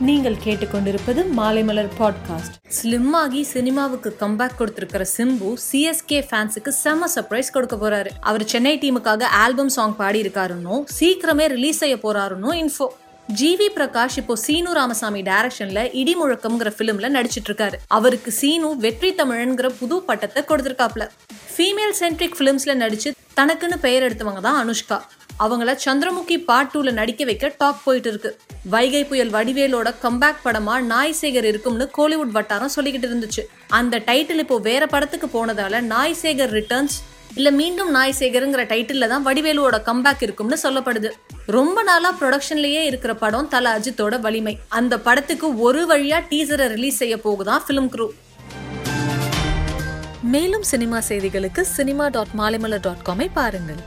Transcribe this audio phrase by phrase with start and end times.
[0.00, 7.76] நீங்கள் கேட்டுக்கொண்டிருப்பது Maalaimalar podcast slim ஆகி சினிமாவுக்கு கம்பேக் கொடுத்திருக்கிற சிம்பு சிஎஸ்கே ஃபேன்ஸுக்கு செம சர்ப்ரைஸ் கொடுக்க
[7.76, 8.08] போறாரு.
[8.20, 12.88] அவர் சென்னை டீமுக்காக ஆல்பம் சாங் பாடி இருக்காருன்னு சீக்கிரமே ரிலீஸ் செய்ய போறாருன்னு இன்ஃபோ
[13.40, 19.68] ஜிவி பிரகாஷ் இப்போ சீனு ராமசாமி டைரக்ஷன்ல இடி முழக்கம்ங்கிற பிலிம்ல நடிச்சிட்டு இருக்காரு அவருக்கு சீனு வெற்றி தமிழன்கிற
[19.78, 21.06] புது பட்டத்தை கொடுத்திருக்காப்ல
[21.56, 24.98] ஃபீமேல் சென்ட்ரிக் ஃபிலிம்ஸில் நடிச்சு தனக்குன்னு பெயர் எடுத்தவங்க தான் அனுஷ்கா.
[25.44, 28.30] அவங்கள சந்திரமுகி பார்ட் டூல நடிக்க வைக்க டாக் போயிட்டு இருக்கு.
[28.74, 33.42] வைகை புயல் வடிவேலோட கம்பேக் படமா நாய் சேகர் இருக்கும்னு கோலிவுட் வட்டாரம் சொல்லிக்கிட்டு இருந்துச்சு.
[33.78, 36.96] அந்த டைட்டில் இப்போ வேற படத்துக்கு போனதால நாய் சேகர் ரிட்டர்ன்ஸ்
[37.38, 41.10] இல்ல மீண்டும் நாய் சேகருங்கிற டைட்டில் தான் வடிவேலுவோட கம்பேக் இருக்கும்னு சொல்லப்படுது.
[41.56, 44.54] ரொம்ப நாளா ப்ரொடக்ஷன்லயே இருக்கிற படம் தல அஜித்தோட வலிமை.
[44.78, 48.06] அந்த படத்துக்கு ஒரு வழியா டீசரை ரிலீஸ் செய்ய போகுதான் ஃபிலிம் குரூ
[50.32, 53.80] மேலும் சினிமா செய்திகளுக்கு சினிமா டாட் மாலைமலர் டாட் காமை பாருங்கள்.